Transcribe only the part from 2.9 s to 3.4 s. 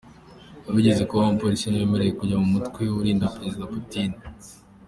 urinda